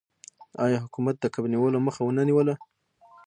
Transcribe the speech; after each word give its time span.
آیا 0.65 0.77
حکومت 0.85 1.15
د 1.19 1.25
کب 1.33 1.45
نیولو 1.53 1.77
مخه 1.87 2.01
ونه 2.03 2.23
نیوله؟ 2.29 2.55